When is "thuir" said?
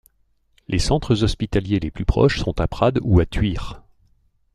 3.27-3.83